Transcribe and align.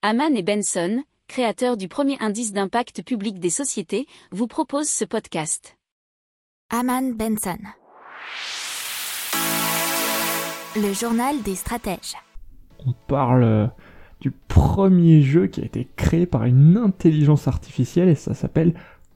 Haman 0.00 0.36
et 0.36 0.44
Benson, 0.44 1.02
créateurs 1.26 1.76
du 1.76 1.88
premier 1.88 2.16
indice 2.20 2.52
d'impact 2.52 3.02
public 3.02 3.40
des 3.40 3.50
sociétés, 3.50 4.06
vous 4.30 4.46
proposent 4.46 4.88
ce 4.88 5.04
podcast. 5.04 5.76
Haman 6.70 7.16
Benson. 7.16 7.58
Le 10.76 10.92
journal 10.92 11.42
des 11.42 11.56
stratèges. 11.56 12.14
On 12.86 12.92
parle 13.08 13.42
euh, 13.42 13.66
du 14.20 14.30
premier 14.30 15.20
jeu 15.20 15.48
qui 15.48 15.62
a 15.62 15.64
été 15.64 15.88
créé 15.96 16.26
par 16.26 16.44
une 16.44 16.76
intelligence 16.76 17.48
artificielle 17.48 18.08
et 18.08 18.14
ça 18.14 18.34
s'appelle 18.34 18.74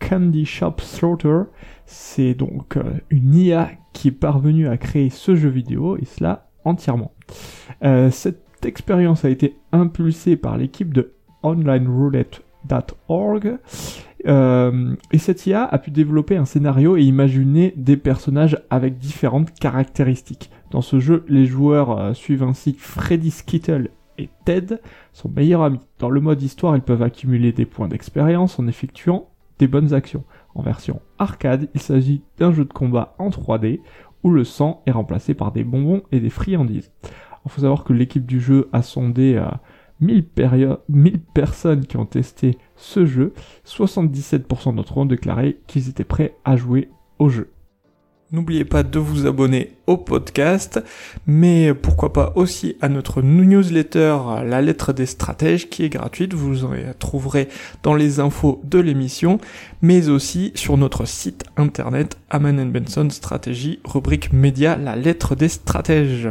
Candy 0.00 0.44
Shop 0.44 0.74
Slaughter. 0.78 1.42
C'est 1.86 2.34
donc 2.34 2.78
euh, 2.78 2.98
une 3.10 3.32
IA 3.32 3.70
qui 3.92 4.08
est 4.08 4.10
parvenue 4.10 4.66
à 4.66 4.76
créer 4.76 5.10
ce 5.10 5.36
jeu 5.36 5.50
vidéo 5.50 5.96
et 5.98 6.04
cela 6.04 6.50
entièrement. 6.64 7.12
Euh, 7.84 8.10
cette 8.64 8.70
expérience 8.70 9.26
a 9.26 9.28
été 9.28 9.58
impulsée 9.72 10.38
par 10.38 10.56
l'équipe 10.56 10.94
de 10.94 11.12
OnlineRoulette.org 11.42 13.58
euh, 14.26 14.96
et 15.12 15.18
cette 15.18 15.46
IA 15.46 15.64
a 15.64 15.76
pu 15.76 15.90
développer 15.90 16.38
un 16.38 16.46
scénario 16.46 16.96
et 16.96 17.02
imaginer 17.02 17.74
des 17.76 17.98
personnages 17.98 18.58
avec 18.70 18.96
différentes 18.96 19.52
caractéristiques. 19.52 20.50
Dans 20.70 20.80
ce 20.80 20.98
jeu, 20.98 21.26
les 21.28 21.44
joueurs 21.44 21.90
euh, 21.90 22.14
suivent 22.14 22.42
ainsi 22.42 22.72
Freddy 22.72 23.30
Skittle 23.30 23.90
et 24.16 24.30
Ted, 24.46 24.78
son 25.12 25.28
meilleur 25.28 25.62
ami. 25.62 25.80
Dans 25.98 26.08
le 26.08 26.22
mode 26.22 26.40
histoire, 26.40 26.74
ils 26.74 26.80
peuvent 26.80 27.02
accumuler 27.02 27.52
des 27.52 27.66
points 27.66 27.88
d'expérience 27.88 28.58
en 28.58 28.66
effectuant 28.66 29.28
des 29.58 29.68
bonnes 29.68 29.92
actions. 29.92 30.24
En 30.54 30.62
version 30.62 31.02
arcade, 31.18 31.68
il 31.74 31.82
s'agit 31.82 32.22
d'un 32.38 32.50
jeu 32.50 32.64
de 32.64 32.72
combat 32.72 33.14
en 33.18 33.28
3D 33.28 33.80
où 34.22 34.30
le 34.30 34.44
sang 34.44 34.82
est 34.86 34.90
remplacé 34.90 35.34
par 35.34 35.52
des 35.52 35.64
bonbons 35.64 36.00
et 36.12 36.20
des 36.20 36.30
friandises. 36.30 36.90
Il 37.44 37.50
faut 37.50 37.60
savoir 37.60 37.84
que 37.84 37.92
l'équipe 37.92 38.26
du 38.26 38.40
jeu 38.40 38.68
a 38.72 38.82
sondé 38.82 39.36
à 39.36 39.60
1000, 40.00 40.24
1000 40.88 41.20
personnes 41.34 41.86
qui 41.86 41.96
ont 41.96 42.06
testé 42.06 42.58
ce 42.76 43.06
jeu. 43.06 43.32
77% 43.66 44.74
d'entre 44.74 44.98
eux 44.98 45.02
ont 45.02 45.06
déclaré 45.06 45.58
qu'ils 45.66 45.88
étaient 45.88 46.04
prêts 46.04 46.34
à 46.44 46.56
jouer 46.56 46.88
au 47.18 47.28
jeu. 47.28 47.50
N'oubliez 48.32 48.64
pas 48.64 48.82
de 48.82 48.98
vous 48.98 49.26
abonner 49.26 49.76
au 49.86 49.96
podcast, 49.96 50.82
mais 51.24 51.72
pourquoi 51.72 52.12
pas 52.12 52.32
aussi 52.34 52.74
à 52.80 52.88
notre 52.88 53.22
newsletter 53.22 54.16
La 54.44 54.60
lettre 54.60 54.92
des 54.92 55.06
stratèges 55.06 55.68
qui 55.68 55.84
est 55.84 55.88
gratuite, 55.88 56.34
vous 56.34 56.64
en 56.64 56.72
trouverez 56.98 57.48
dans 57.84 57.94
les 57.94 58.18
infos 58.18 58.60
de 58.64 58.80
l'émission, 58.80 59.38
mais 59.82 60.08
aussi 60.08 60.50
sur 60.56 60.76
notre 60.76 61.04
site 61.04 61.44
internet 61.56 62.18
Aman 62.28 62.72
Benson 62.72 63.08
Stratégie, 63.10 63.78
rubrique 63.84 64.32
média 64.32 64.76
La 64.76 64.96
lettre 64.96 65.36
des 65.36 65.48
stratèges. 65.48 66.30